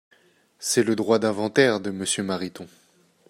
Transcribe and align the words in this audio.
C’est 0.57 0.81
le 0.81 0.95
droit 0.95 1.19
d’inventaire 1.19 1.79
de 1.79 1.91
Monsieur 1.91 2.23
Mariton 2.23 2.67